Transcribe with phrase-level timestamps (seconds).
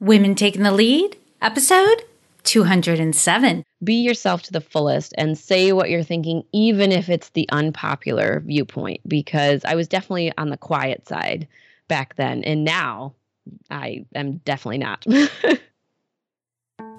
[0.00, 2.04] Women Taking the Lead, episode
[2.44, 3.62] 207.
[3.84, 8.40] Be yourself to the fullest and say what you're thinking, even if it's the unpopular
[8.40, 11.48] viewpoint, because I was definitely on the quiet side
[11.86, 12.42] back then.
[12.44, 13.12] And now
[13.70, 15.04] I am definitely not.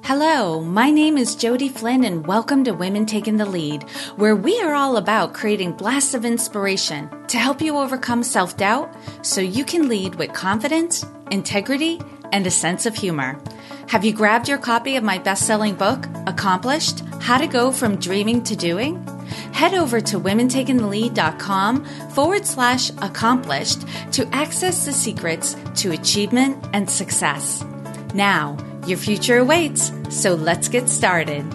[0.03, 3.81] Hello, my name is Jodi Flynn, and welcome to Women Taking the Lead,
[4.17, 8.95] where we are all about creating blasts of inspiration to help you overcome self doubt
[9.23, 11.99] so you can lead with confidence, integrity,
[12.31, 13.39] and a sense of humor.
[13.87, 17.97] Have you grabbed your copy of my best selling book, Accomplished How to Go from
[17.97, 19.05] Dreaming to Doing?
[19.53, 27.63] Head over to womentakingthelead.com forward slash accomplished to access the secrets to achievement and success.
[28.13, 28.57] Now,
[28.87, 31.45] your future awaits, so let's get started.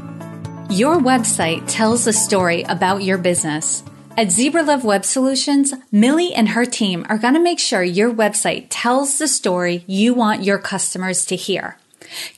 [0.71, 3.83] Your website tells a story about your business.
[4.19, 8.11] At Zebra Love Web Solutions, Millie and her team are going to make sure your
[8.11, 11.77] website tells the story you want your customers to hear.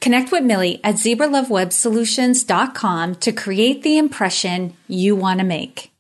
[0.00, 5.92] Connect with Millie at zebralovewebsolutions.com to create the impression you want to make.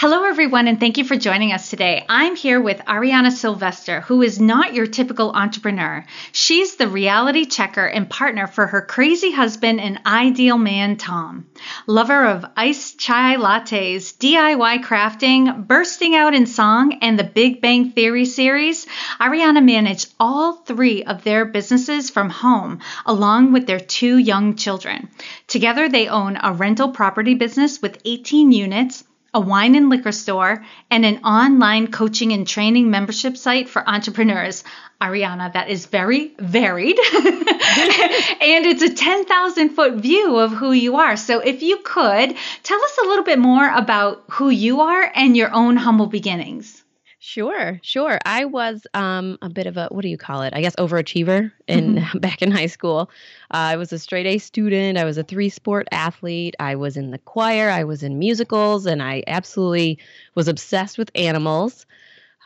[0.00, 2.06] Hello, everyone, and thank you for joining us today.
[2.08, 6.04] I'm here with Ariana Sylvester, who is not your typical entrepreneur.
[6.30, 11.48] She's the reality checker and partner for her crazy husband and ideal man, Tom.
[11.88, 17.90] Lover of iced chai lattes, DIY crafting, bursting out in song, and the Big Bang
[17.90, 18.86] Theory series,
[19.20, 25.08] Ariana managed all three of their businesses from home, along with their two young children.
[25.48, 29.02] Together, they own a rental property business with 18 units
[29.38, 34.64] a wine and liquor store, and an online coaching and training membership site for entrepreneurs.
[35.00, 36.98] Ariana, that is very varied.
[37.14, 41.16] and it's a 10,000 foot view of who you are.
[41.16, 45.36] So if you could, tell us a little bit more about who you are and
[45.36, 46.82] your own humble beginnings.
[47.20, 48.18] Sure, sure.
[48.24, 50.54] I was um, a bit of a what do you call it?
[50.54, 52.18] I guess overachiever in mm-hmm.
[52.20, 53.10] back in high school.
[53.50, 54.98] Uh, I was a straight A student.
[54.98, 56.54] I was a three sport athlete.
[56.60, 57.70] I was in the choir.
[57.70, 59.98] I was in musicals, and I absolutely
[60.36, 61.86] was obsessed with animals,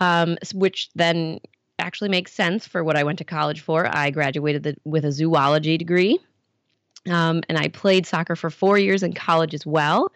[0.00, 1.40] um, which then
[1.78, 3.94] actually makes sense for what I went to college for.
[3.94, 6.18] I graduated the, with a zoology degree,
[7.10, 10.12] um, and I played soccer for four years in college as well.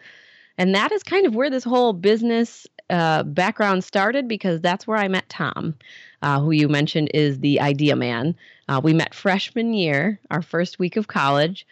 [0.57, 4.97] And that is kind of where this whole business uh, background started because that's where
[4.97, 5.75] I met Tom,
[6.21, 8.35] uh, who you mentioned is the idea man.
[8.67, 11.65] Uh, we met freshman year, our first week of college.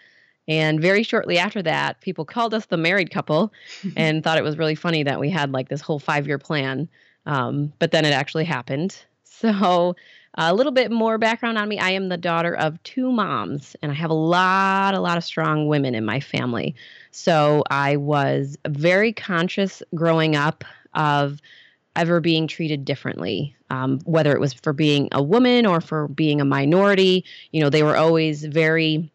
[0.47, 3.51] And very shortly after that, people called us the married couple
[3.95, 6.87] and thought it was really funny that we had like this whole five year plan.
[7.25, 8.95] Um, but then it actually happened.
[9.23, 9.95] So,
[10.37, 13.91] a little bit more background on me I am the daughter of two moms, and
[13.91, 16.75] I have a lot, a lot of strong women in my family.
[17.17, 21.39] So, I was very conscious growing up of
[21.95, 26.41] ever being treated differently, um, whether it was for being a woman or for being
[26.41, 27.23] a minority.
[27.53, 29.09] You know, they were always very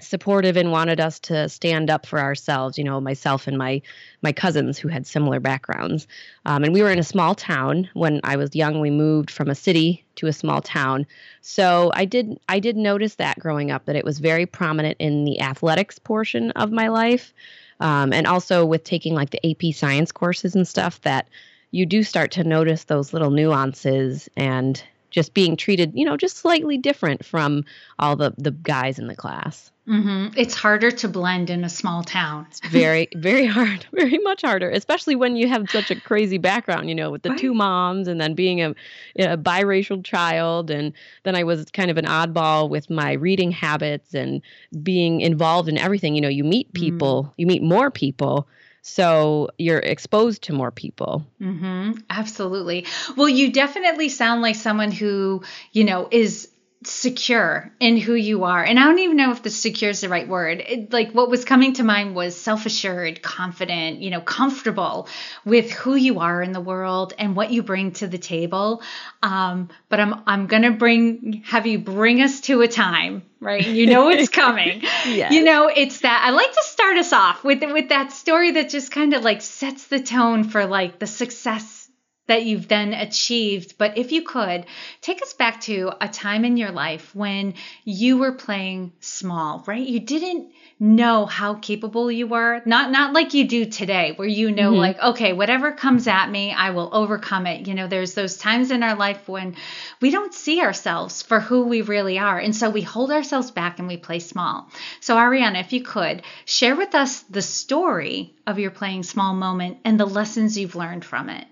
[0.00, 3.80] supportive and wanted us to stand up for ourselves you know myself and my
[4.22, 6.06] my cousins who had similar backgrounds.
[6.46, 8.80] Um, and we were in a small town when i was young.
[8.80, 11.06] We moved from a city to a small town.
[11.42, 15.24] So i did i did notice that growing up that it was very prominent in
[15.24, 17.32] the athletics portion of my life
[17.80, 21.28] um, and also with taking like the AP science courses and stuff, that
[21.70, 24.82] you do start to notice those little nuances and
[25.14, 27.64] just being treated, you know, just slightly different from
[28.00, 29.70] all the the guys in the class.
[29.86, 30.36] Mm-hmm.
[30.36, 32.46] It's harder to blend in a small town.
[32.48, 36.88] It's very, very hard, very much harder, especially when you have such a crazy background,
[36.88, 37.38] you know, with the right.
[37.38, 38.70] two moms and then being a,
[39.18, 40.70] a biracial child.
[40.70, 44.40] And then I was kind of an oddball with my reading habits and
[44.82, 46.14] being involved in everything.
[46.14, 46.74] You know, you meet mm.
[46.74, 47.32] people, mm.
[47.36, 48.48] you meet more people
[48.86, 51.24] so you're exposed to more people.
[51.40, 52.00] Mm-hmm.
[52.10, 52.84] Absolutely.
[53.16, 56.50] Well, you definitely sound like someone who, you know, is
[56.86, 58.62] secure in who you are.
[58.62, 60.60] And I don't even know if the secure is the right word.
[60.66, 65.08] It, like what was coming to mind was self-assured, confident, you know, comfortable
[65.44, 68.82] with who you are in the world and what you bring to the table.
[69.22, 73.66] Um, but I'm I'm gonna bring have you bring us to a time, right?
[73.66, 74.80] You know it's coming.
[75.06, 75.32] yes.
[75.32, 78.70] You know, it's that I like to start us off with with that story that
[78.70, 81.83] just kind of like sets the tone for like the success
[82.26, 83.76] that you've then achieved.
[83.78, 84.66] But if you could,
[85.00, 87.54] take us back to a time in your life when
[87.84, 89.86] you were playing small, right?
[89.86, 92.60] You didn't know how capable you were.
[92.64, 94.80] Not not like you do today where you know mm-hmm.
[94.80, 97.66] like okay, whatever comes at me, I will overcome it.
[97.66, 99.56] You know, there's those times in our life when
[100.00, 102.38] we don't see ourselves for who we really are.
[102.38, 104.70] And so we hold ourselves back and we play small.
[105.00, 109.78] So Ariana, if you could, share with us the story of your playing small moment
[109.84, 111.46] and the lessons you've learned from it.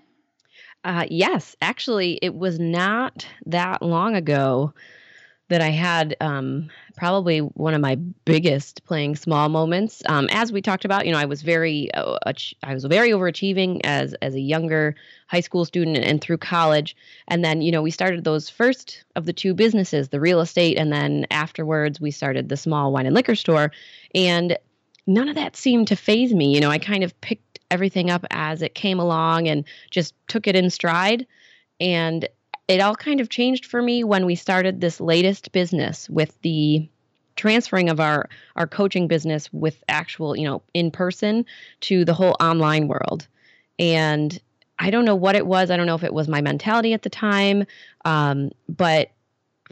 [0.83, 4.73] Uh, yes, actually, it was not that long ago
[5.49, 7.95] that I had um, probably one of my
[8.25, 10.01] biggest playing small moments.
[10.07, 12.17] Um, as we talked about, you know, I was very uh,
[12.63, 14.95] I was very overachieving as as a younger
[15.27, 16.95] high school student and, and through college.
[17.27, 20.77] And then, you know, we started those first of the two businesses, the real estate,
[20.77, 23.71] and then afterwards we started the small wine and liquor store.
[24.15, 24.57] And
[25.05, 26.53] none of that seemed to faze me.
[26.53, 30.47] You know, I kind of picked everything up as it came along and just took
[30.47, 31.25] it in stride.
[31.79, 32.29] And
[32.67, 36.87] it all kind of changed for me when we started this latest business with the
[37.35, 41.43] transferring of our our coaching business with actual you know in person
[41.81, 43.27] to the whole online world.
[43.79, 44.39] And
[44.79, 45.71] i don't know what it was.
[45.71, 47.65] I don't know if it was my mentality at the time.
[48.05, 49.09] Um, but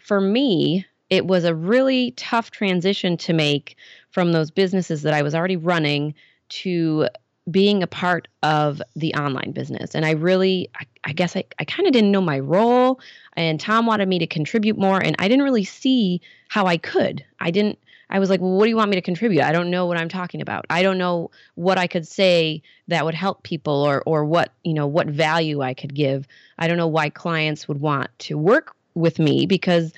[0.01, 3.75] for me it was a really tough transition to make
[4.09, 6.15] from those businesses that i was already running
[6.50, 7.07] to
[7.49, 9.95] being a part of the online business.
[9.95, 12.99] And I really, I, I guess I, I kind of didn't know my role.
[13.35, 15.01] And Tom wanted me to contribute more.
[15.01, 17.25] And I didn't really see how I could.
[17.39, 17.79] I didn't,
[18.11, 19.41] I was like, well, what do you want me to contribute?
[19.41, 20.65] I don't know what I'm talking about.
[20.69, 24.73] I don't know what I could say that would help people or, or what, you
[24.73, 26.27] know, what value I could give.
[26.59, 29.93] I don't know why clients would want to work with me because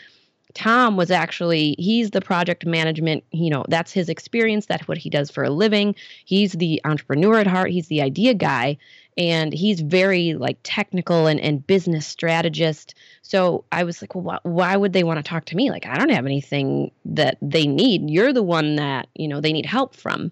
[0.53, 5.09] Tom was actually he's the project management, you know, that's his experience, that's what he
[5.09, 5.95] does for a living.
[6.25, 8.77] He's the entrepreneur at heart, he's the idea guy
[9.17, 12.95] and he's very like technical and, and business strategist.
[13.21, 15.69] So I was like, well, wh- why would they want to talk to me?
[15.69, 18.09] Like, I don't have anything that they need.
[18.09, 20.31] You're the one that, you know, they need help from.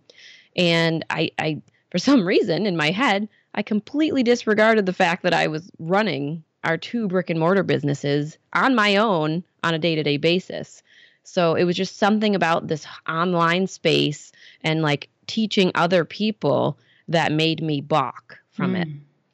[0.56, 5.34] And I, I, for some reason in my head, I completely disregarded the fact that
[5.34, 9.96] I was running our two brick and mortar businesses on my own on a day
[9.96, 10.84] to day basis.
[11.24, 14.32] So it was just something about this online space
[14.64, 18.82] and like teaching other people that made me balk from mm.
[18.82, 18.88] it.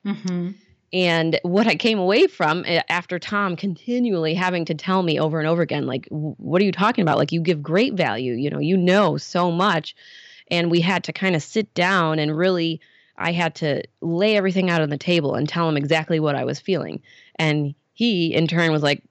[0.08, 0.52] Mm-hmm.
[0.94, 5.40] And what I came away from eh, after Tom continually having to tell me over
[5.40, 7.18] and over again, like, what are you talking about?
[7.18, 9.96] Like, you give great value, you know, you know so much.
[10.50, 12.80] And we had to kind of sit down and really
[13.18, 16.46] I had to lay everything out on the table and tell him exactly what I
[16.46, 17.02] was feeling.
[17.36, 19.04] And he, in turn, was like,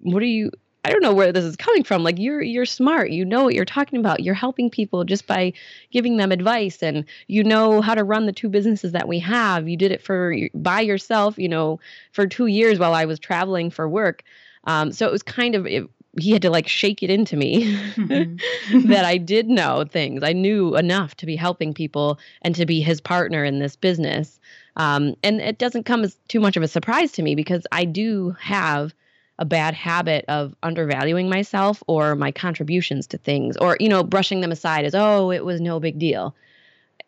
[0.00, 0.50] "What are you?
[0.84, 2.02] I don't know where this is coming from.
[2.02, 3.10] Like you're you're smart.
[3.10, 4.20] You know what you're talking about.
[4.22, 5.52] You're helping people just by
[5.90, 9.68] giving them advice, and you know how to run the two businesses that we have.
[9.68, 11.38] You did it for by yourself.
[11.38, 11.80] You know,
[12.12, 14.22] for two years while I was traveling for work.
[14.64, 15.88] Um, so it was kind of it,
[16.20, 17.64] he had to like shake it into me
[17.94, 18.88] mm-hmm.
[18.88, 20.22] that I did know things.
[20.22, 24.40] I knew enough to be helping people and to be his partner in this business.
[24.76, 27.84] Um, and it doesn't come as too much of a surprise to me because I
[27.84, 28.94] do have
[29.38, 34.40] a bad habit of undervaluing myself or my contributions to things or, you know, brushing
[34.40, 36.34] them aside as, oh, it was no big deal.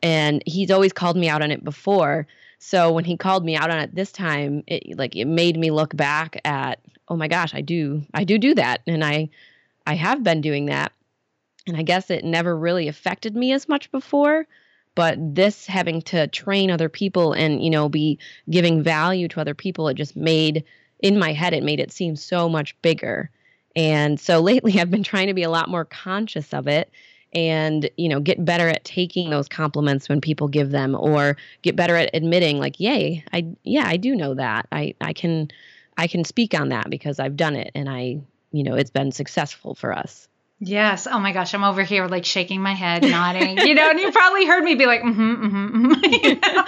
[0.03, 2.27] And he's always called me out on it before.
[2.59, 5.71] So when he called me out on it this time, it like it made me
[5.71, 6.79] look back at,
[7.09, 9.31] oh my gosh, I do, I do do that, and I,
[9.87, 10.93] I have been doing that,
[11.67, 14.47] and I guess it never really affected me as much before,
[14.95, 18.19] but this having to train other people and you know be
[18.51, 20.65] giving value to other people, it just made
[21.03, 23.31] in my head it made it seem so much bigger,
[23.75, 26.91] and so lately I've been trying to be a lot more conscious of it
[27.33, 31.77] and you know get better at taking those compliments when people give them or get
[31.77, 35.49] better at admitting like yay i yeah i do know that i i can
[35.97, 38.19] i can speak on that because i've done it and i
[38.51, 40.29] you know it's been successful for us
[40.63, 41.07] Yes.
[41.11, 43.57] Oh my gosh, I'm over here like shaking my head, nodding.
[43.67, 46.65] you know, and you probably heard me be like, mm-hmm, mm-hmm, mm-hmm you know?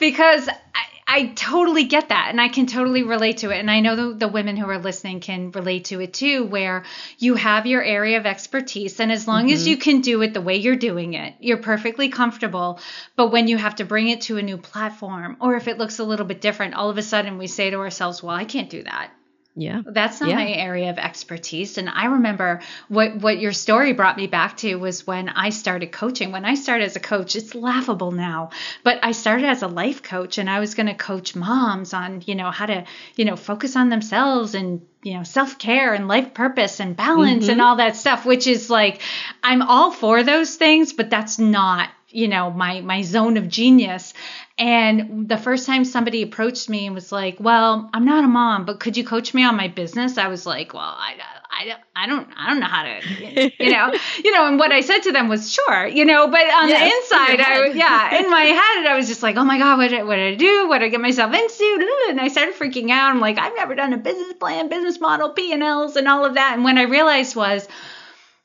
[0.00, 3.58] because I, I totally get that and I can totally relate to it.
[3.60, 6.84] And I know the, the women who are listening can relate to it too, where
[7.18, 8.98] you have your area of expertise.
[8.98, 9.54] And as long mm-hmm.
[9.54, 12.80] as you can do it the way you're doing it, you're perfectly comfortable.
[13.14, 16.00] But when you have to bring it to a new platform, or if it looks
[16.00, 18.70] a little bit different, all of a sudden we say to ourselves, well, I can't
[18.70, 19.12] do that.
[19.58, 19.80] Yeah.
[19.86, 20.36] That's not yeah.
[20.36, 21.78] my area of expertise.
[21.78, 25.90] And I remember what what your story brought me back to was when I started
[25.92, 26.30] coaching.
[26.30, 28.50] When I started as a coach, it's laughable now,
[28.84, 32.22] but I started as a life coach and I was going to coach moms on,
[32.26, 32.84] you know, how to,
[33.16, 37.52] you know, focus on themselves and you know self-care and life purpose and balance mm-hmm.
[37.52, 39.00] and all that stuff which is like
[39.40, 44.14] I'm all for those things but that's not you know my my zone of genius
[44.58, 48.64] and the first time somebody approached me and was like, "Well, I'm not a mom,
[48.64, 51.16] but could you coach me on my business?" I was like, "Well, I,
[51.50, 53.92] I, I don't, I don't know how to, you know,
[54.24, 56.28] you know." And what I said to them was, "Sure," you know.
[56.28, 59.44] But on yes, the inside, I, yeah, in my head, I was just like, "Oh
[59.44, 60.68] my god, what, did, what did I do?
[60.68, 63.10] What did I get myself into?" And I started freaking out.
[63.10, 66.24] I'm like, "I've never done a business plan, business model, P and Ls, and all
[66.24, 67.68] of that." And when I realized was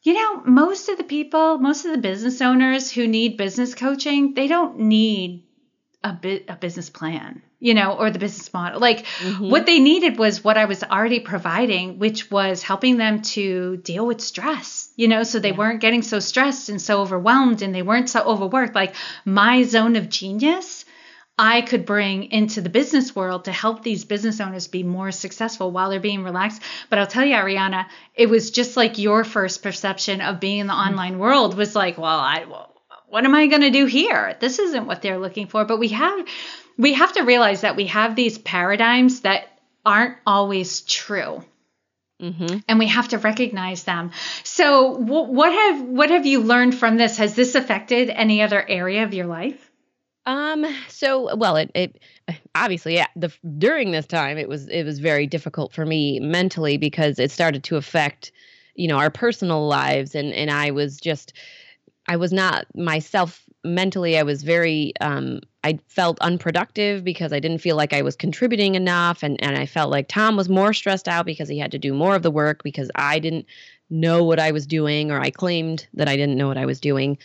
[0.04, 4.34] you know, most of the people, most of the business owners who need business coaching,
[4.34, 5.44] they don't need
[6.04, 7.42] a bit a business plan.
[7.62, 8.82] you know, or the business model.
[8.82, 9.50] Like mm-hmm.
[9.50, 14.06] what they needed was what I was already providing, which was helping them to deal
[14.06, 15.58] with stress, you know, so they yeah.
[15.58, 18.74] weren't getting so stressed and so overwhelmed and they weren't so overworked.
[18.74, 20.86] Like my zone of genius,
[21.38, 25.72] I could bring into the business world to help these business owners be more successful
[25.72, 26.64] while they're being relaxed.
[26.90, 30.68] But I'll tell you, Ariana, it was just like your first perception of being in
[30.68, 30.94] the mm-hmm.
[30.94, 32.71] online world was like, well, I, well,
[33.12, 34.38] what am I going to do here?
[34.40, 35.66] This isn't what they're looking for.
[35.66, 36.26] But we have
[36.78, 39.48] we have to realize that we have these paradigms that
[39.86, 41.44] aren't always true.
[42.22, 42.60] Mm-hmm.
[42.68, 44.12] And we have to recognize them.
[44.44, 47.18] So, w- what have what have you learned from this?
[47.18, 49.70] Has this affected any other area of your life?
[50.26, 50.66] Um.
[50.88, 52.00] So, well, it it
[52.56, 53.08] obviously yeah.
[53.16, 57.32] The during this time, it was it was very difficult for me mentally because it
[57.32, 58.32] started to affect,
[58.76, 61.34] you know, our personal lives, and and I was just
[62.12, 64.18] I was not myself mentally.
[64.18, 68.76] I was very, um, I felt unproductive because I didn't feel like I was contributing
[68.76, 69.24] enough.
[69.24, 71.94] And, and I felt like Tom was more stressed out because he had to do
[71.94, 73.46] more of the work because I didn't
[73.90, 76.82] know what I was doing or I claimed that I didn't know what I was
[76.82, 77.18] doing.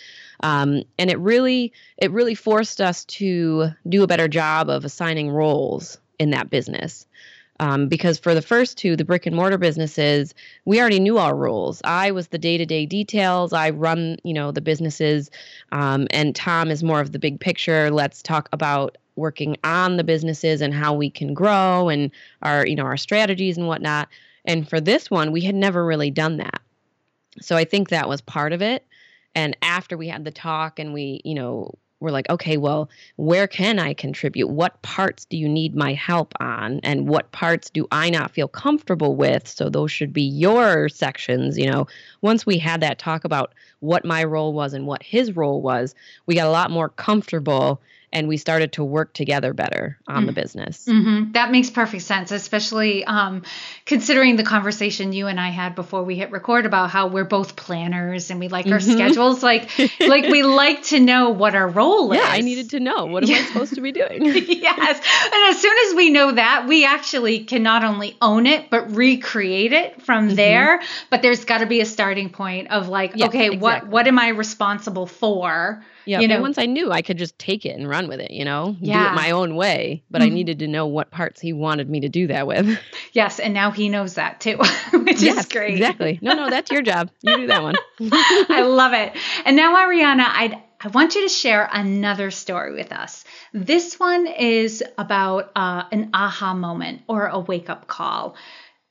[0.44, 5.30] Um, and it really, it really forced us to do a better job of assigning
[5.30, 7.06] roles in that business.
[7.58, 10.34] Um, because for the first two, the brick and mortar businesses,
[10.66, 11.80] we already knew our rules.
[11.84, 13.52] I was the day to day details.
[13.52, 15.30] I run, you know, the businesses,
[15.72, 17.90] um, and Tom is more of the big picture.
[17.90, 22.10] Let's talk about working on the businesses and how we can grow and
[22.42, 24.08] our, you know, our strategies and whatnot.
[24.44, 26.60] And for this one, we had never really done that.
[27.40, 28.86] So I think that was part of it.
[29.34, 33.46] And after we had the talk and we, you know, we're like, okay, well, where
[33.46, 34.48] can I contribute?
[34.48, 36.80] What parts do you need my help on?
[36.82, 39.48] And what parts do I not feel comfortable with?
[39.48, 41.56] So those should be your sections.
[41.56, 41.86] You know,
[42.20, 45.94] once we had that talk about what my role was and what his role was,
[46.26, 47.80] we got a lot more comfortable
[48.16, 50.26] and we started to work together better on mm.
[50.28, 50.86] the business.
[50.86, 51.32] Mm-hmm.
[51.32, 53.42] That makes perfect sense, especially um,
[53.84, 57.56] considering the conversation you and I had before we hit record about how we're both
[57.56, 58.90] planners and we like our mm-hmm.
[58.90, 59.42] schedules.
[59.42, 59.68] Like,
[60.00, 62.26] like we like to know what our role yeah, is.
[62.26, 64.24] Yeah, I needed to know what am I supposed to be doing.
[64.24, 68.70] yes, and as soon as we know that, we actually can not only own it
[68.70, 70.36] but recreate it from mm-hmm.
[70.36, 70.80] there.
[71.10, 73.58] But there's got to be a starting point of like, okay, exactly.
[73.58, 75.84] what what am I responsible for?
[76.06, 76.20] Yeah.
[76.20, 78.44] You know, once I knew I could just take it and run with it, you
[78.44, 79.02] know, yeah.
[79.02, 80.04] do it my own way.
[80.10, 80.32] But mm-hmm.
[80.32, 82.78] I needed to know what parts he wanted me to do that with.
[83.12, 83.40] Yes.
[83.40, 84.58] And now he knows that too,
[84.92, 85.74] which yes, is great.
[85.74, 86.18] Exactly.
[86.20, 87.10] No, no, that's your job.
[87.22, 87.76] You do that one.
[88.12, 89.16] I love it.
[89.46, 93.24] And now, Ariana, I'd I want you to share another story with us.
[93.54, 98.36] This one is about uh, an aha moment or a wake up call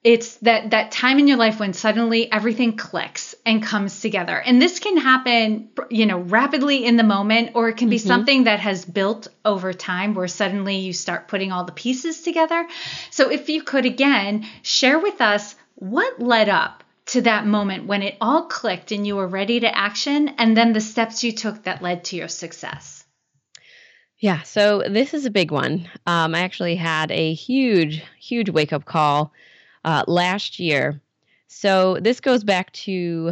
[0.05, 4.37] it's that that time in your life when suddenly everything clicks and comes together.
[4.37, 8.07] And this can happen you know rapidly in the moment or it can be mm-hmm.
[8.07, 12.67] something that has built over time where suddenly you start putting all the pieces together.
[13.09, 18.03] So if you could again share with us what led up to that moment when
[18.03, 21.63] it all clicked and you were ready to action and then the steps you took
[21.63, 23.03] that led to your success.
[24.19, 25.89] Yeah so this is a big one.
[26.05, 29.33] Um, i actually had a huge huge wake up call
[29.85, 30.99] uh, last year.
[31.47, 33.31] So this goes back to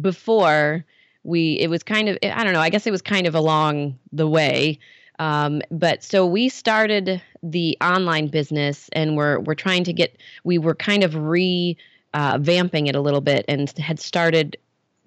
[0.00, 0.84] before
[1.24, 3.98] we, it was kind of, I don't know, I guess it was kind of along
[4.12, 4.78] the way.
[5.18, 10.56] Um, but so we started the online business and we're, we're trying to get, we
[10.56, 11.76] were kind of re
[12.14, 14.56] uh, vamping it a little bit and had started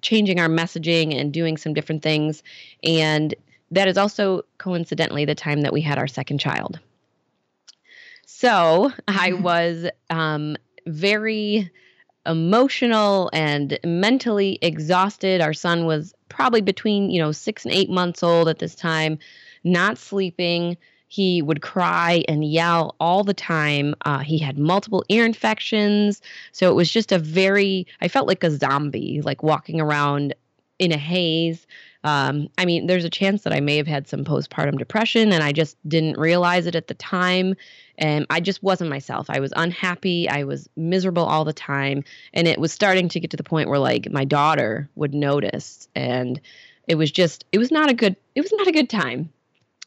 [0.02, 2.42] changing our messaging and doing some different things.
[2.84, 3.34] And
[3.70, 6.78] that is also coincidentally the time that we had our second child.
[8.26, 11.70] So I was um, very
[12.26, 15.40] emotional and mentally exhausted.
[15.40, 19.18] Our son was probably between, you know, six and eight months old at this time,
[19.64, 20.76] not sleeping.
[21.08, 23.94] He would cry and yell all the time.
[24.04, 26.22] Uh, he had multiple ear infections.
[26.52, 30.34] So it was just a very, I felt like a zombie, like walking around
[30.78, 31.66] in a haze.
[32.04, 35.44] Um, I mean, there's a chance that I may have had some postpartum depression and
[35.44, 37.54] I just didn't realize it at the time.
[38.02, 39.30] And I just wasn't myself.
[39.30, 40.28] I was unhappy.
[40.28, 42.02] I was miserable all the time.
[42.34, 45.88] And it was starting to get to the point where like my daughter would notice.
[45.94, 46.40] And
[46.88, 49.32] it was just, it was not a good, it was not a good time.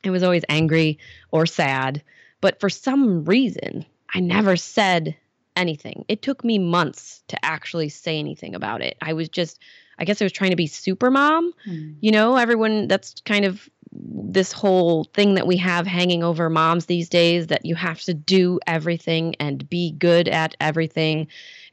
[0.06, 0.98] I was always angry
[1.32, 2.02] or sad.
[2.40, 5.18] But for some reason, I never said
[5.58, 6.06] anything.
[6.08, 8.96] It took me months to actually say anything about it.
[9.02, 9.60] I was just
[9.98, 11.54] I guess I was trying to be super mom.
[11.66, 11.96] Mm.
[12.02, 16.86] You know, everyone that's kind of this whole thing that we have hanging over moms
[16.86, 21.28] these days that you have to do everything and be good at everything.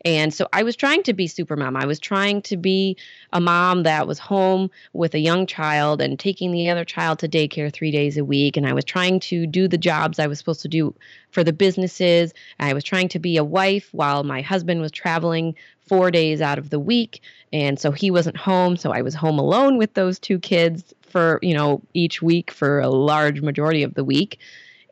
[0.05, 1.77] And so I was trying to be super mom.
[1.77, 2.97] I was trying to be
[3.33, 7.29] a mom that was home with a young child and taking the other child to
[7.29, 8.57] daycare three days a week.
[8.57, 10.95] And I was trying to do the jobs I was supposed to do
[11.31, 12.35] for the businesses.
[12.59, 15.55] I was trying to be a wife while my husband was traveling
[15.87, 17.23] four days out of the week.
[17.53, 18.77] And so he wasn't home.
[18.77, 22.81] So I was home alone with those two kids for, you know, each week for
[22.81, 24.39] a large majority of the week.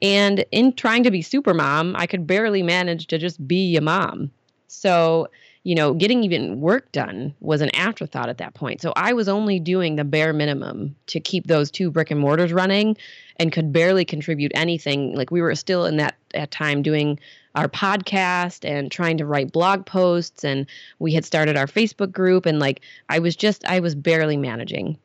[0.02, 3.80] And in trying to be super mom, I could barely manage to just be a
[3.80, 4.30] mom.
[4.72, 5.28] So,
[5.64, 8.80] you know, getting even work done was an afterthought at that point.
[8.80, 12.52] So I was only doing the bare minimum to keep those two brick and mortars
[12.52, 12.96] running
[13.36, 15.16] and could barely contribute anything.
[15.16, 17.18] Like we were still in that, that time doing
[17.56, 20.66] our podcast and trying to write blog posts and
[21.00, 24.98] we had started our Facebook group and like I was just I was barely managing.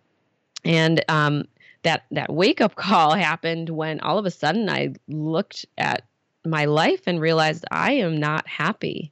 [0.63, 1.45] And um
[1.81, 6.03] that that wake up call happened when all of a sudden I looked at
[6.45, 9.11] my life and realized I am not happy.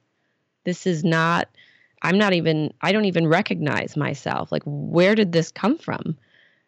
[0.64, 1.50] This is not
[2.02, 4.52] I'm not even I don't even recognize myself.
[4.52, 6.18] Like where did this come from?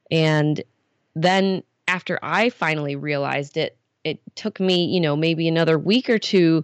[0.10, 0.64] And
[1.16, 6.20] then after I finally realized it, it took me, you know, maybe another week or
[6.20, 6.64] two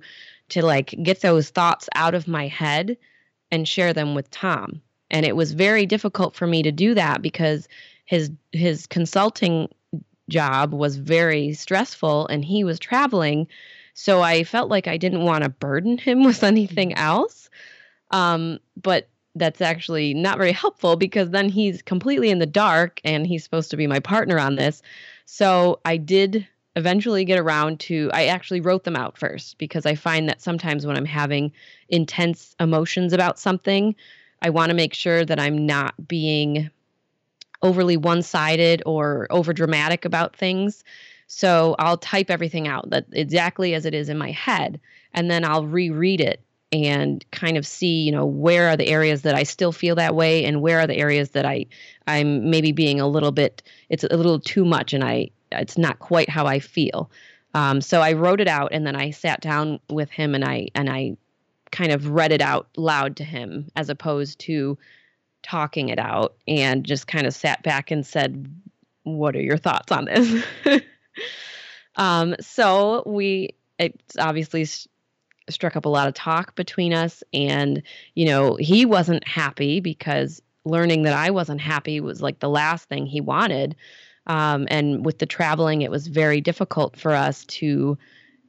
[0.49, 2.97] to like get those thoughts out of my head
[3.51, 4.81] and share them with Tom.
[5.09, 7.67] And it was very difficult for me to do that because
[8.05, 9.69] his his consulting
[10.29, 13.47] job was very stressful and he was traveling.
[14.01, 17.51] So I felt like I didn't want to burden him with anything else.
[18.09, 23.27] Um, but that's actually not very helpful because then he's completely in the dark and
[23.27, 24.81] he's supposed to be my partner on this.
[25.25, 29.93] So I did eventually get around to I actually wrote them out first because I
[29.93, 31.51] find that sometimes when I'm having
[31.87, 33.95] intense emotions about something,
[34.41, 36.71] I want to make sure that I'm not being
[37.61, 40.83] overly one-sided or over dramatic about things.
[41.33, 44.81] So I'll type everything out that exactly as it is in my head
[45.13, 46.41] and then I'll reread it
[46.73, 50.13] and kind of see, you know, where are the areas that I still feel that
[50.13, 51.67] way and where are the areas that I
[52.05, 55.99] I'm maybe being a little bit it's a little too much and I it's not
[55.99, 57.09] quite how I feel.
[57.53, 60.67] Um, so I wrote it out and then I sat down with him and I
[60.75, 61.15] and I
[61.71, 64.77] kind of read it out loud to him as opposed to
[65.43, 68.53] talking it out and just kind of sat back and said,
[69.03, 70.43] "What are your thoughts on this?"
[71.95, 74.65] um, so we it's obviously
[75.49, 77.81] struck up a lot of talk between us and
[78.15, 82.87] you know he wasn't happy because learning that I wasn't happy was like the last
[82.87, 83.75] thing he wanted
[84.27, 87.97] um, and with the traveling, it was very difficult for us to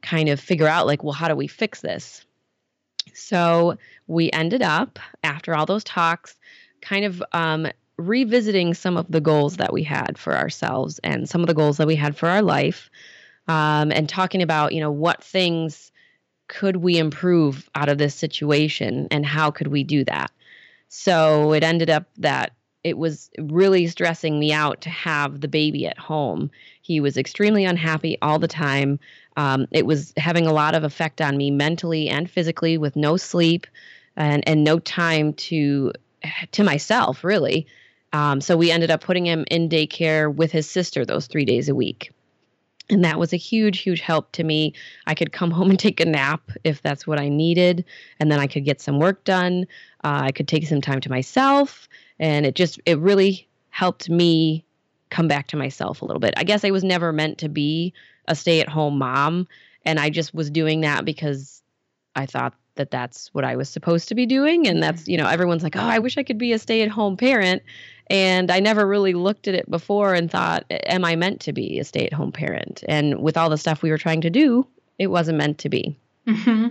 [0.01, 2.25] kind of figure out, like, well, how do we fix this?
[3.13, 6.35] So we ended up, after all those talks,
[6.81, 7.67] kind of um,
[7.97, 11.77] revisiting some of the goals that we had for ourselves and some of the goals
[11.77, 12.89] that we had for our life,
[13.47, 15.91] um, and talking about, you know, what things
[16.47, 20.31] could we improve out of this situation and how could we do that?
[20.89, 22.53] So it ended up that
[22.83, 26.51] it was really stressing me out to have the baby at home.
[26.81, 28.99] He was extremely unhappy all the time.
[29.37, 33.17] Um, it was having a lot of effect on me mentally and physically with no
[33.17, 33.67] sleep
[34.15, 35.91] and, and no time to
[36.51, 37.67] to myself really.
[38.13, 41.67] Um, so we ended up putting him in daycare with his sister those three days
[41.67, 42.11] a week.
[42.89, 44.73] And that was a huge, huge help to me.
[45.07, 47.83] I could come home and take a nap if that's what I needed,
[48.19, 49.65] and then I could get some work done.
[50.03, 51.87] Uh, I could take some time to myself
[52.19, 54.65] and it just it really helped me
[55.09, 56.33] come back to myself a little bit.
[56.37, 57.93] I guess I was never meant to be
[58.27, 59.47] a stay-at-home mom
[59.85, 61.61] and I just was doing that because
[62.15, 65.27] I thought that that's what I was supposed to be doing and that's you know
[65.27, 67.61] everyone's like, "Oh, I wish I could be a stay-at-home parent."
[68.07, 71.79] And I never really looked at it before and thought, "Am I meant to be
[71.79, 74.67] a stay-at-home parent?" And with all the stuff we were trying to do,
[74.99, 75.97] it wasn't meant to be.
[76.27, 76.67] Mm-hmm.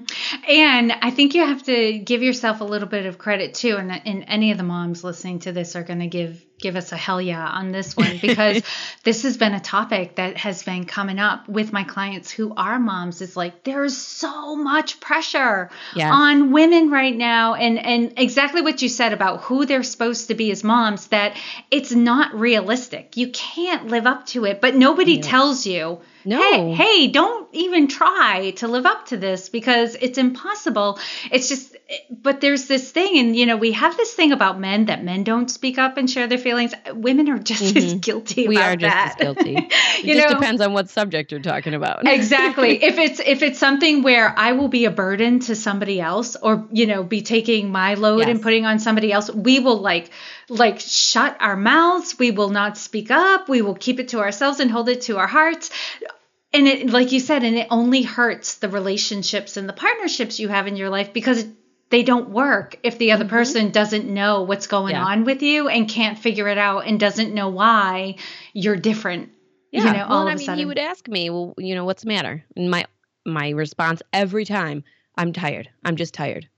[0.49, 3.77] And I think you have to give yourself a little bit of credit too.
[3.77, 6.93] And, and any of the moms listening to this are going to give give us
[6.93, 8.63] a hell yeah on this one because
[9.03, 12.79] this has been a topic that has been coming up with my clients who are
[12.79, 13.21] moms.
[13.21, 16.11] Is like there's so much pressure yes.
[16.11, 20.35] on women right now, and and exactly what you said about who they're supposed to
[20.35, 21.37] be as moms that
[21.71, 23.19] it's not realistic.
[23.19, 25.23] You can't live up to it, but nobody yeah.
[25.23, 26.39] tells you no.
[26.39, 30.99] Hey, hey, don't even try to live up to this because it's impossible.
[31.31, 31.77] It's just,
[32.11, 35.25] but there's this thing, and you know, we have this thing about men that men
[35.25, 36.73] don't speak up and share their feelings.
[36.93, 37.77] Women are just mm-hmm.
[37.79, 38.49] as guilty.
[38.49, 39.17] We are just that.
[39.21, 39.57] as guilty.
[39.57, 42.07] it you just know, depends on what subject you're talking about.
[42.07, 42.83] exactly.
[42.83, 46.67] If it's if it's something where I will be a burden to somebody else, or
[46.71, 48.29] you know, be taking my load yes.
[48.29, 50.11] and putting on somebody else, we will like
[50.49, 52.19] like shut our mouths.
[52.19, 53.49] We will not speak up.
[53.49, 55.71] We will keep it to ourselves and hold it to our hearts.
[56.53, 60.49] And it, like you said, and it only hurts the relationships and the partnerships you
[60.49, 61.47] have in your life because
[61.93, 63.37] they don't work if the other mm-hmm.
[63.37, 65.05] person doesn't know what's going yeah.
[65.05, 68.17] on with you and can't figure it out and doesn't know why
[68.55, 69.31] you're different.
[69.71, 69.85] Yeah.
[69.85, 70.59] You know, well, I mean, sudden.
[70.59, 72.45] he would ask me, well, you know, what's the matter?
[72.57, 72.87] And my
[73.25, 74.85] my response every time,
[75.17, 75.69] I'm tired.
[75.85, 76.49] I'm just tired.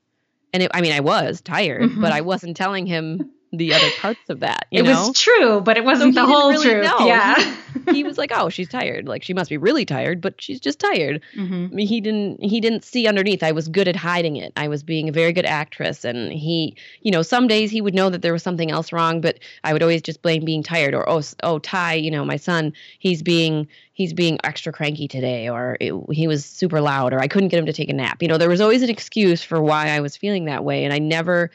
[0.53, 2.01] And it, I mean, I was tired, mm-hmm.
[2.01, 4.67] but I wasn't telling him the other parts of that.
[4.71, 4.91] it know?
[4.91, 6.85] was true, but it wasn't so the whole really truth.
[6.85, 7.07] Know.
[7.07, 7.57] Yeah.
[7.87, 9.07] He, he, was like, "Oh, she's tired.
[9.07, 11.67] Like she must be really tired, but she's just tired." Mm-hmm.
[11.73, 12.43] I mean, he didn't.
[12.43, 13.43] He didn't see underneath.
[13.43, 14.53] I was good at hiding it.
[14.57, 17.95] I was being a very good actress, and he, you know, some days he would
[17.95, 20.95] know that there was something else wrong, but I would always just blame being tired
[20.95, 25.49] or oh, oh, Ty, you know, my son, he's being he's being extra cranky today,
[25.49, 28.21] or it, he was super loud, or I couldn't get him to take a nap.
[28.21, 30.93] You know, there was always an excuse for why I was feeling that way, and
[30.93, 31.51] I never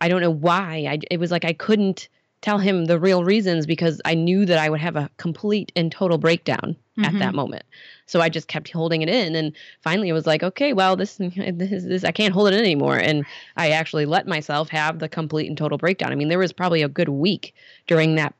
[0.00, 0.86] I don't know why.
[0.88, 2.08] I, it was like I couldn't
[2.42, 5.92] tell him the real reasons because I knew that I would have a complete and
[5.92, 7.04] total breakdown mm-hmm.
[7.04, 7.36] at that mm-hmm.
[7.36, 7.64] moment.
[8.06, 11.16] So I just kept holding it in, and finally it was like, okay, well, this,
[11.18, 13.24] this, this, I can't hold it in anymore, and
[13.56, 16.12] I actually let myself have the complete and total breakdown.
[16.12, 17.54] I mean, there was probably a good week
[17.86, 18.34] during that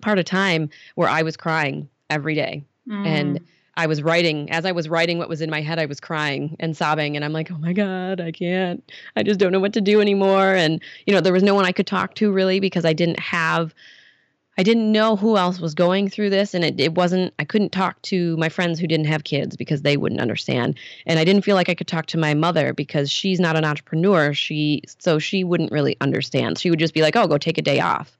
[0.00, 3.06] part of time where I was crying every day, mm.
[3.06, 3.40] and
[3.76, 6.56] I was writing, as I was writing what was in my head, I was crying
[6.60, 7.16] and sobbing.
[7.16, 8.82] And I'm like, oh my God, I can't,
[9.16, 10.54] I just don't know what to do anymore.
[10.54, 13.18] And, you know, there was no one I could talk to really because I didn't
[13.18, 13.74] have,
[14.56, 16.54] I didn't know who else was going through this.
[16.54, 19.82] And it, it wasn't, I couldn't talk to my friends who didn't have kids because
[19.82, 20.78] they wouldn't understand.
[21.06, 23.64] And I didn't feel like I could talk to my mother because she's not an
[23.64, 24.32] entrepreneur.
[24.32, 26.58] She, so she wouldn't really understand.
[26.58, 28.16] She would just be like, oh, go take a day off.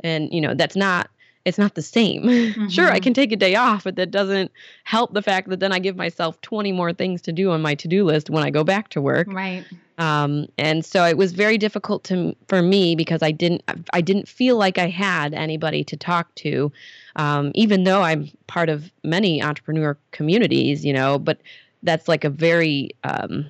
[0.00, 1.10] And, you know, that's not
[1.44, 2.22] it's not the same.
[2.22, 2.68] Mm-hmm.
[2.68, 4.50] sure, I can take a day off, but that doesn't
[4.84, 7.74] help the fact that then I give myself 20 more things to do on my
[7.74, 9.28] to-do list when I go back to work.
[9.30, 9.64] Right.
[9.98, 14.26] Um, and so it was very difficult to for me because I didn't I didn't
[14.26, 16.72] feel like I had anybody to talk to,
[17.16, 21.18] um, even though I'm part of many entrepreneur communities, you know.
[21.18, 21.38] But
[21.84, 23.46] that's like a very um,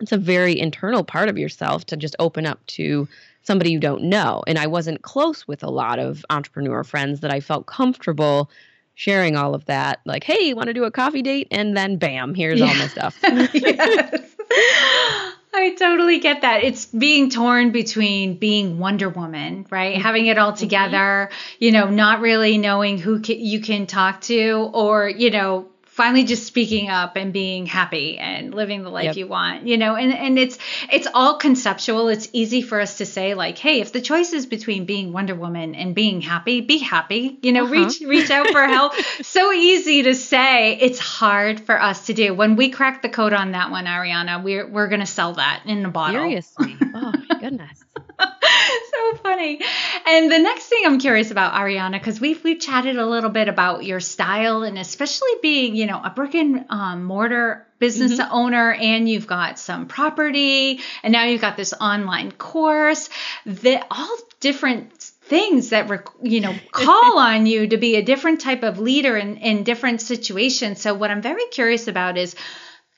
[0.00, 3.06] it's a very internal part of yourself to just open up to
[3.46, 4.42] somebody you don't know.
[4.46, 8.50] And I wasn't close with a lot of entrepreneur friends that I felt comfortable
[8.94, 10.00] sharing all of that.
[10.04, 11.48] Like, hey, want to do a coffee date?
[11.50, 12.66] And then bam, here's yeah.
[12.66, 13.18] all my stuff.
[15.56, 16.64] I totally get that.
[16.64, 19.94] It's being torn between being Wonder Woman, right?
[19.94, 20.02] Mm-hmm.
[20.02, 20.58] Having it all mm-hmm.
[20.58, 26.24] together, you know, not really knowing who you can talk to or, you know, finally
[26.24, 29.16] just speaking up and being happy and living the life yep.
[29.16, 30.58] you want you know and and it's
[30.92, 32.08] it's all conceptual.
[32.08, 35.34] It's easy for us to say like hey if the choice is between being wonder
[35.34, 37.72] woman and being happy be happy you know uh-huh.
[37.72, 38.92] reach reach out for help.
[39.22, 40.76] So easy to say.
[40.76, 42.34] It's hard for us to do.
[42.34, 45.62] When we crack the code on that one ariana we're we're going to sell that
[45.66, 46.20] in a bottle.
[46.20, 46.76] Seriously?
[46.94, 47.84] Oh my goodness
[48.90, 49.60] so funny.
[50.06, 53.48] And the next thing I'm curious about, Ariana, because we've we've chatted a little bit
[53.48, 58.32] about your style and especially being, you know, a brick and um, mortar business mm-hmm.
[58.32, 63.10] owner and you've got some property and now you've got this online course
[63.44, 64.92] that all different
[65.26, 65.90] things that
[66.22, 70.00] you know call on you to be a different type of leader in, in different
[70.00, 72.34] situations so what i'm very curious about is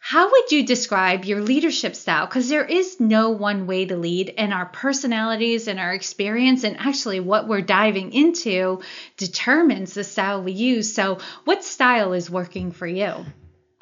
[0.08, 2.24] how would you describe your leadership style?
[2.24, 6.78] Because there is no one way to lead, and our personalities and our experience, and
[6.78, 8.80] actually what we're diving into,
[9.18, 10.94] determines the style we use.
[10.94, 13.04] So, what style is working for you?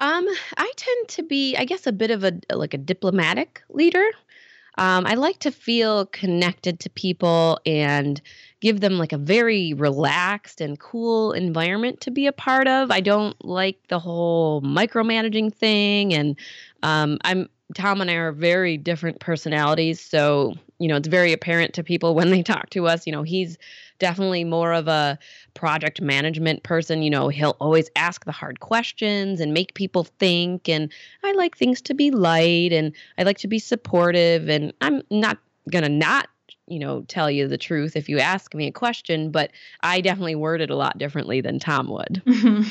[0.00, 4.04] Um, I tend to be, I guess, a bit of a like a diplomatic leader.
[4.76, 8.20] Um, I like to feel connected to people and
[8.66, 12.90] give them like a very relaxed and cool environment to be a part of.
[12.90, 16.12] I don't like the whole micromanaging thing.
[16.12, 16.34] And
[16.82, 20.00] um, I'm Tom and I are very different personalities.
[20.00, 23.06] So, you know, it's very apparent to people when they talk to us.
[23.06, 23.56] You know, he's
[24.00, 25.16] definitely more of a
[25.54, 27.02] project management person.
[27.02, 30.68] You know, he'll always ask the hard questions and make people think.
[30.68, 34.48] And I like things to be light and I like to be supportive.
[34.48, 35.38] And I'm not
[35.70, 36.28] to not
[36.66, 39.50] you know tell you the truth if you ask me a question but
[39.82, 42.22] i definitely word it a lot differently than tom would.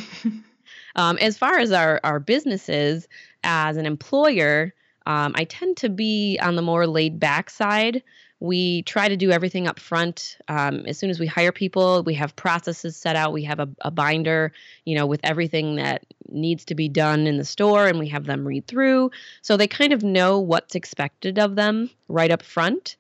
[0.98, 3.08] Um, as far as our our businesses
[3.44, 4.74] as an employer
[5.06, 8.02] um, i tend to be on the more laid back side.
[8.40, 12.14] We try to do everything up front um, as soon as we hire people we
[12.16, 13.34] have processes set out.
[13.34, 14.54] We have a, a binder
[14.86, 18.26] you know with everything that needs to be done in the store and we have
[18.26, 19.12] them read through.
[19.42, 22.96] So they kind of know what's expected of them right up front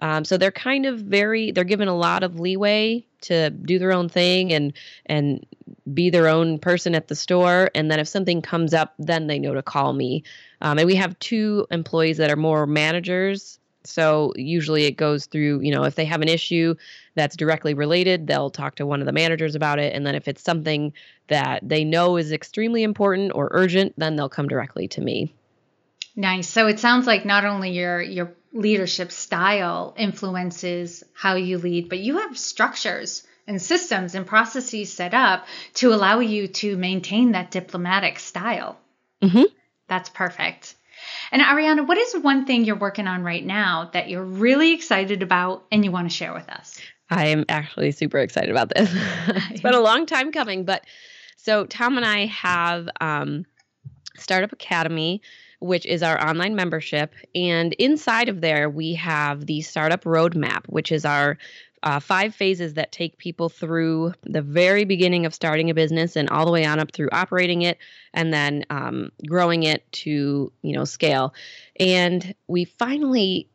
[0.00, 3.92] um, so they're kind of very they're given a lot of leeway to do their
[3.92, 4.72] own thing and
[5.06, 5.46] and
[5.92, 7.70] be their own person at the store.
[7.74, 10.24] And then if something comes up, then they know to call me.
[10.60, 13.58] Um, and we have two employees that are more managers.
[13.82, 16.74] So usually it goes through, you know, if they have an issue
[17.14, 19.94] that's directly related, they'll talk to one of the managers about it.
[19.94, 20.92] And then if it's something
[21.28, 25.32] that they know is extremely important or urgent, then they'll come directly to me.
[26.14, 26.48] Nice.
[26.48, 31.98] So it sounds like not only your your leadership style influences how you lead, but
[31.98, 37.50] you have structures and systems and processes set up to allow you to maintain that
[37.50, 38.78] diplomatic style.
[39.22, 39.44] Mm-hmm.
[39.88, 40.74] That's perfect.
[41.32, 45.22] And Ariana, what is one thing you're working on right now that you're really excited
[45.22, 46.78] about and you want to share with us?
[47.08, 48.90] I am actually super excited about this.
[49.50, 50.84] it's been a long time coming, but
[51.36, 53.46] so Tom and I have um,
[54.16, 55.22] Startup Academy,
[55.60, 60.90] which is our online membership, and inside of there we have the Startup Roadmap, which
[60.92, 61.38] is our
[61.82, 66.28] uh, five phases that take people through the very beginning of starting a business and
[66.28, 67.78] all the way on up through operating it
[68.12, 71.34] and then um, growing it to you know scale.
[71.78, 73.48] And we finally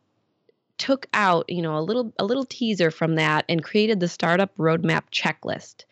[0.78, 4.54] took out you know a little a little teaser from that and created the startup
[4.56, 5.84] roadmap checklist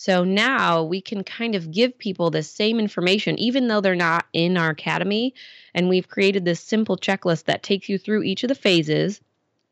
[0.00, 4.24] so now we can kind of give people the same information, even though they're not
[4.32, 5.34] in our academy.
[5.74, 9.20] And we've created this simple checklist that takes you through each of the phases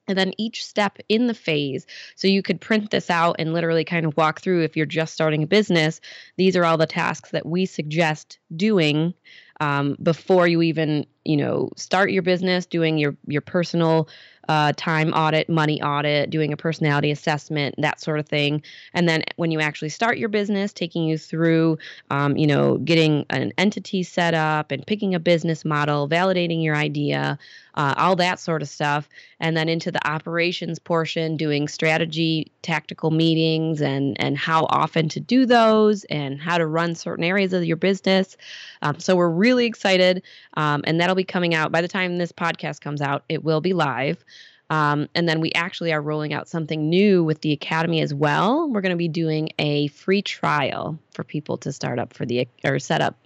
[0.07, 1.87] and then each step in the phase.
[2.15, 5.15] So you could print this out and literally kind of walk through if you're just
[5.15, 5.99] starting a business.
[6.37, 9.15] These are all the tasks that we suggest doing
[9.61, 14.11] um, before you even, you know, start your business, doing your your personal
[14.49, 18.63] uh, time audit, money audit, doing a personality assessment, that sort of thing.
[18.95, 21.79] And then when you actually start your business, taking you through,
[22.11, 26.77] um, you know, getting an entity set up and picking a business model, validating your
[26.77, 27.39] idea,
[27.79, 29.09] uh, all that sort of stuff.
[29.39, 35.21] And then into the operations portion, doing strategy, tactical meetings, and and how often to
[35.21, 38.37] do those, and how to run certain areas of your business.
[38.83, 42.33] Um, so we're really excited, um, and that'll be coming out by the time this
[42.33, 43.23] podcast comes out.
[43.29, 44.23] It will be live.
[44.71, 48.69] Um, and then we actually are rolling out something new with the academy as well.
[48.69, 52.49] We're going to be doing a free trial for people to start up for the
[52.65, 53.17] or set up,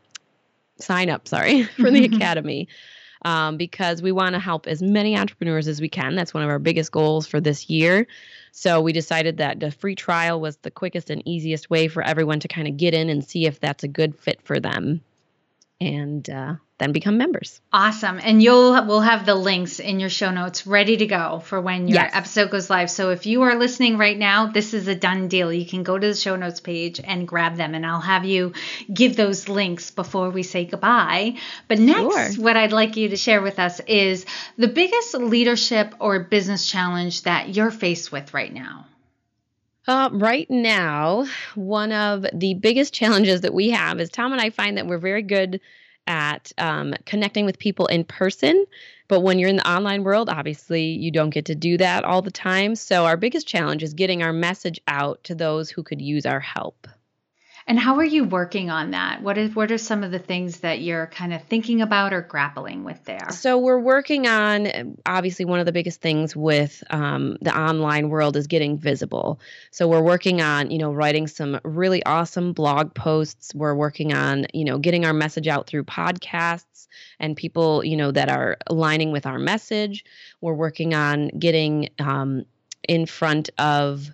[0.79, 2.69] sign up, sorry, for the academy.
[3.25, 6.17] Um, because we want to help as many entrepreneurs as we can.
[6.17, 8.09] That's one of our biggest goals for this year.
[8.51, 12.41] So we decided that the free trial was the quickest and easiest way for everyone
[12.41, 15.03] to kind of get in and see if that's a good fit for them.
[15.81, 17.61] And uh, then become members.
[17.73, 18.19] Awesome.
[18.23, 21.87] And you'll we'll have the links in your show notes ready to go for when
[21.89, 22.13] your Yes.
[22.15, 22.91] episode goes live.
[22.91, 25.53] So if you are listening right now, this is a done deal.
[25.53, 28.53] You can go to the show notes page and grab them and I'll have you
[28.93, 31.37] give those links before we say goodbye.
[31.69, 32.43] But next Sure.
[32.45, 34.27] what I'd like you to share with us is
[34.59, 38.87] the biggest leadership or business challenge that you're faced with right now.
[39.87, 44.51] Uh, right now, one of the biggest challenges that we have is Tom and I
[44.51, 45.61] find that we're very good
[46.07, 48.65] at um, connecting with people in person.
[49.09, 52.23] But when you're in the online world, obviously you don't get to do that all
[52.23, 52.75] the time.
[52.77, 56.41] So, our biggest challenge is getting our message out to those who could use our
[56.41, 56.89] help.
[57.67, 59.23] And how are you working on that?
[59.23, 62.23] What is what are some of the things that you're kind of thinking about or
[62.23, 63.31] grappling with there?
[63.31, 68.37] So we're working on obviously one of the biggest things with um, the online world
[68.37, 69.41] is getting visible.
[69.71, 73.55] So we're working on you know writing some really awesome blog posts.
[73.55, 76.89] We're working on you know getting our message out through podcasts
[77.21, 80.05] and people you know that are aligning with our message.
[80.41, 82.45] We're working on getting um,
[82.89, 84.11] in front of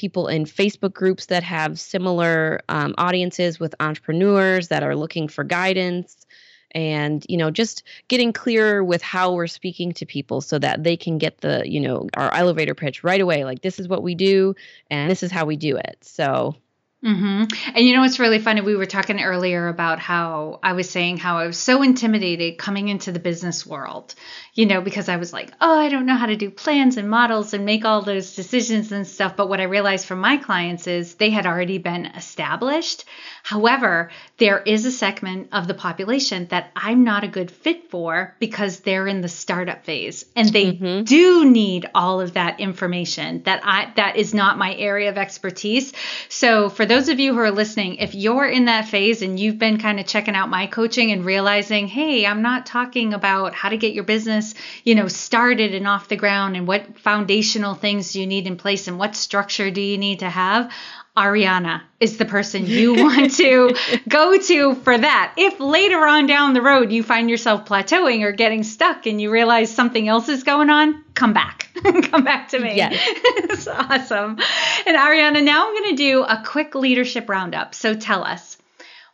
[0.00, 5.44] people in Facebook groups that have similar um, audiences with entrepreneurs that are looking for
[5.44, 6.24] guidance
[6.72, 10.96] and you know just getting clearer with how we're speaking to people so that they
[10.96, 13.44] can get the you know our elevator pitch right away.
[13.44, 14.54] Like this is what we do
[14.90, 15.98] and this is how we do it.
[16.00, 16.56] So
[17.02, 18.60] hmm And you know what's really funny?
[18.60, 22.88] We were talking earlier about how I was saying how I was so intimidated coming
[22.88, 24.14] into the business world,
[24.52, 27.08] you know, because I was like, oh, I don't know how to do plans and
[27.08, 29.34] models and make all those decisions and stuff.
[29.34, 33.06] But what I realized from my clients is they had already been established.
[33.42, 38.34] However, there is a segment of the population that I'm not a good fit for
[38.38, 41.04] because they're in the startup phase and they Mhm.
[41.04, 45.92] do need all of that information that I that is not my area of expertise.
[46.28, 49.58] So for those of you who are listening, if you're in that phase and you've
[49.58, 53.68] been kind of checking out my coaching and realizing, "Hey, I'm not talking about how
[53.68, 58.12] to get your business, you know, started and off the ground and what foundational things
[58.12, 60.70] do you need in place and what structure do you need to have?"
[61.16, 63.76] Ariana is the person you want to
[64.08, 65.34] go to for that.
[65.36, 69.30] If later on down the road you find yourself plateauing or getting stuck and you
[69.30, 71.68] realize something else is going on, come back.
[72.10, 72.76] come back to me.
[72.76, 72.94] Yes.
[72.98, 74.38] it's awesome.
[74.86, 77.74] And Ariana, now I'm going to do a quick leadership roundup.
[77.74, 78.56] So tell us,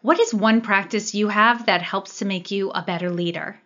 [0.02, 3.60] what is one practice you have that helps to make you a better leader?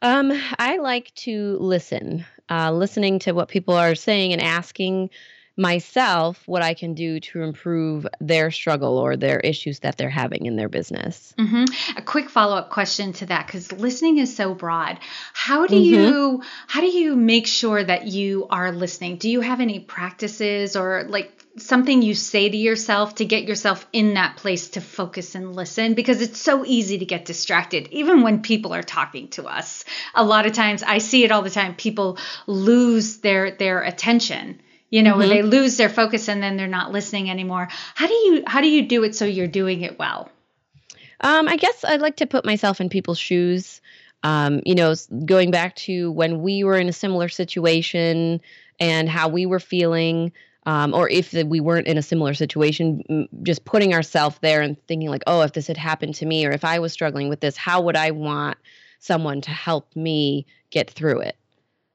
[0.00, 5.10] um i like to listen uh listening to what people are saying and asking
[5.58, 10.46] myself what I can do to improve their struggle or their issues that they're having
[10.46, 11.34] in their business.
[11.36, 11.98] Mm-hmm.
[11.98, 14.98] A quick follow up question to that because listening is so broad.
[15.34, 15.84] How do mm-hmm.
[15.84, 19.16] you how do you make sure that you are listening?
[19.16, 23.84] Do you have any practices or like something you say to yourself to get yourself
[23.92, 28.22] in that place to focus and listen because it's so easy to get distracted even
[28.22, 31.50] when people are talking to us a lot of times i see it all the
[31.50, 32.16] time people
[32.46, 35.18] lose their their attention you know, mm-hmm.
[35.18, 37.68] where they lose their focus and then they're not listening anymore.
[37.94, 40.30] How do you how do you do it so you're doing it well?
[41.20, 43.80] Um, I guess I'd like to put myself in people's shoes.
[44.22, 48.40] Um, you know, going back to when we were in a similar situation
[48.80, 50.32] and how we were feeling,
[50.66, 55.08] um, or if we weren't in a similar situation, just putting ourselves there and thinking
[55.08, 57.56] like, oh, if this had happened to me, or if I was struggling with this,
[57.56, 58.58] how would I want
[58.98, 61.37] someone to help me get through it?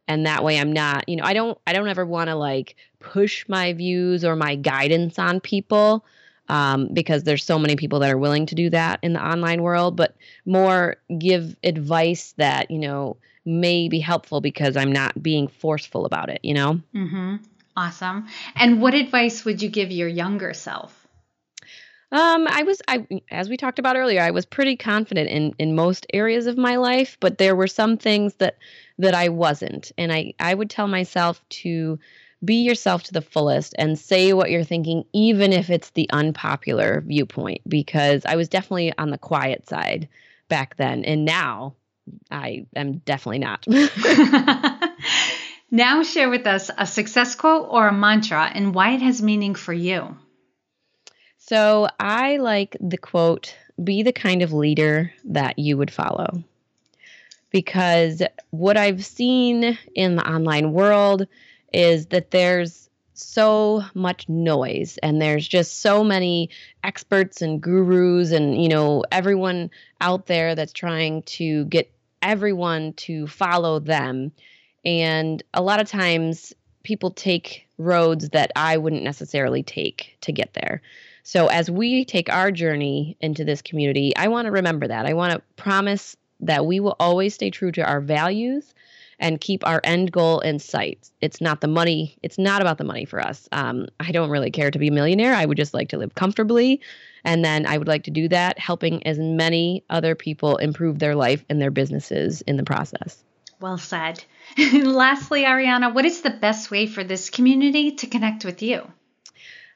[0.07, 2.75] And that way i'm not you know i don't i don't ever want to like
[2.99, 6.05] push my views or my guidance on people
[6.49, 9.61] um, because there's so many people that are willing to do that in the online
[9.61, 15.47] world but more give advice that you know may be helpful because i'm not being
[15.47, 16.79] forceful about it you know?
[16.93, 17.35] Mm-hmm.
[17.77, 18.27] awesome.
[18.55, 21.02] And what advice would you give your younger self
[22.13, 25.75] um, I was, I as we talked about earlier, I was pretty confident in in
[25.75, 28.57] most areas of my life, but there were some things that
[28.99, 31.99] that I wasn't, and I I would tell myself to
[32.45, 37.01] be yourself to the fullest and say what you're thinking, even if it's the unpopular
[37.01, 40.07] viewpoint, because I was definitely on the quiet side
[40.49, 41.73] back then, and now
[42.29, 43.65] I am definitely not.
[45.71, 49.55] now, share with us a success quote or a mantra and why it has meaning
[49.55, 50.15] for you.
[51.45, 53.53] So I like the quote
[53.83, 56.41] be the kind of leader that you would follow.
[57.49, 61.27] Because what I've seen in the online world
[61.73, 66.49] is that there's so much noise and there's just so many
[66.81, 69.69] experts and gurus and you know everyone
[70.01, 71.91] out there that's trying to get
[72.23, 74.31] everyone to follow them
[74.83, 80.53] and a lot of times people take roads that I wouldn't necessarily take to get
[80.53, 80.81] there.
[81.23, 85.05] So as we take our journey into this community, I want to remember that.
[85.05, 88.73] I want to promise that we will always stay true to our values
[89.19, 91.09] and keep our end goal in sight.
[91.21, 92.17] It's not the money.
[92.23, 93.47] It's not about the money for us.
[93.53, 95.33] Um, I don't really care to be a millionaire.
[95.33, 96.81] I would just like to live comfortably.
[97.23, 101.15] And then I would like to do that, helping as many other people improve their
[101.15, 103.23] life and their businesses in the process.
[103.61, 104.21] Well said.
[104.73, 108.91] Lastly, Ariana, what is the best way for this community to connect with you?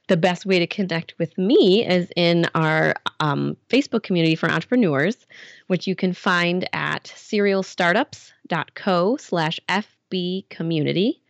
[0.07, 5.27] The best way to connect with me is in our um, Facebook community for entrepreneurs,
[5.67, 11.21] which you can find at serialstartups.co slash FB community.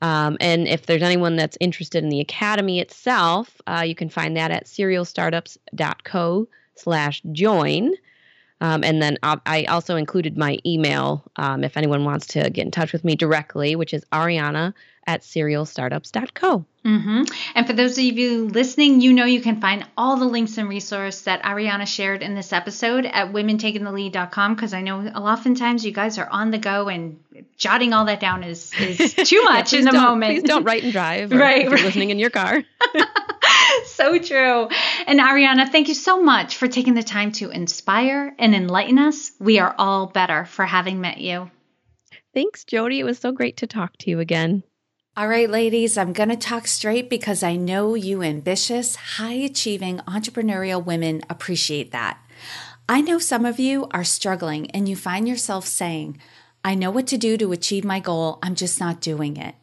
[0.00, 4.36] Um, and if there's anyone that's interested in the academy itself, uh, you can find
[4.36, 7.92] that at serialstartups.co slash join.
[8.60, 12.70] Um, and then I also included my email um, if anyone wants to get in
[12.70, 14.72] touch with me directly, which is ariana
[15.06, 16.64] at serialstartups.co.
[16.84, 17.22] Mm-hmm.
[17.54, 20.68] And for those of you listening, you know you can find all the links and
[20.68, 26.18] resources that Ariana shared in this episode at womentakingthelead.com because I know oftentimes you guys
[26.18, 27.20] are on the go and
[27.56, 30.32] jotting all that down is, is too much yeah, in the moment.
[30.32, 31.32] Please don't write and drive.
[31.32, 31.84] right, right.
[31.84, 32.62] listening in your car.
[33.86, 34.68] so true.
[35.06, 39.32] And Ariana, thank you so much for taking the time to inspire and enlighten us.
[39.40, 41.50] We are all better for having met you.
[42.34, 43.00] Thanks, Jodi.
[43.00, 44.64] It was so great to talk to you again.
[45.16, 49.98] All right, ladies, I'm going to talk straight because I know you ambitious, high achieving
[50.08, 52.18] entrepreneurial women appreciate that.
[52.88, 56.18] I know some of you are struggling and you find yourself saying,
[56.64, 59.54] I know what to do to achieve my goal, I'm just not doing it.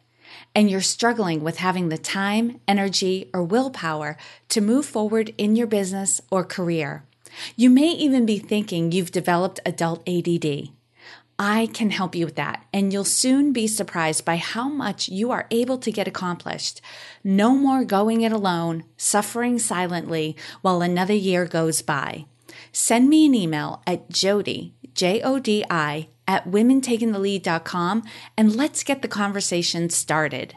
[0.54, 4.16] And you're struggling with having the time, energy, or willpower
[4.48, 7.04] to move forward in your business or career.
[7.56, 10.70] You may even be thinking you've developed adult ADD.
[11.38, 15.30] I can help you with that, and you'll soon be surprised by how much you
[15.30, 16.80] are able to get accomplished.
[17.24, 22.26] No more going it alone, suffering silently while another year goes by.
[22.70, 28.04] Send me an email at Jodi, J O D I, at womentakingthelead.com
[28.36, 30.56] and let's get the conversation started.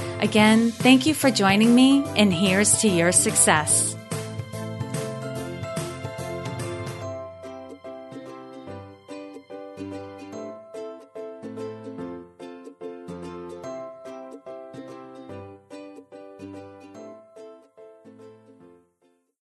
[0.21, 3.95] Again, thank you for joining me, and here's to your success.